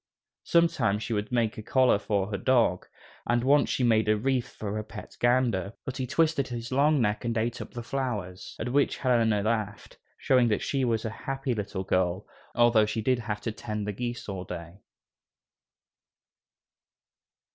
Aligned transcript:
Sometimes 0.45 1.03
she 1.03 1.13
would 1.13 1.31
make 1.31 1.59
a 1.59 1.61
collar 1.61 1.99
for 1.99 2.31
her 2.31 2.37
dog, 2.39 2.87
and 3.27 3.43
once 3.43 3.69
she 3.69 3.83
made 3.83 4.09
a 4.09 4.17
wreath 4.17 4.55
for 4.55 4.79
a 4.79 4.83
pet 4.83 5.15
gander, 5.19 5.73
but 5.85 5.97
he 5.97 6.07
twisted 6.07 6.47
his 6.47 6.71
long 6.71 6.99
neck 6.99 7.23
and 7.23 7.37
ate 7.37 7.61
up 7.61 7.69
the 7.73 7.83
flowers, 7.83 8.55
at 8.59 8.69
which 8.73 8.97
Helena 8.97 9.43
laughed, 9.43 9.99
showing 10.17 10.47
that 10.47 10.63
she 10.63 10.83
was 10.83 11.05
a 11.05 11.11
happy 11.11 11.53
little 11.53 11.83
girl, 11.83 12.25
although 12.55 12.87
she 12.87 13.03
did 13.03 13.19
have 13.19 13.41
to 13.41 13.51
tend 13.51 13.85
the 13.85 13.93
geese 13.93 14.27
all 14.27 14.43
day. 14.43 14.79